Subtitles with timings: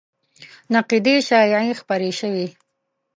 [0.73, 2.47] نقیضې شایعې خپرې شوې